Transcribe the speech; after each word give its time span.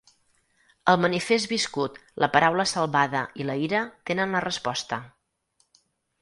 El 0.93 0.95
manifest 1.01 1.49
viscut, 1.51 1.99
la 2.23 2.29
paraula 2.37 2.65
salvada 2.71 3.21
i 3.43 3.47
la 3.51 3.57
ira 3.67 3.83
tenen 4.11 4.35
la 4.37 4.43
resposta. 4.49 5.01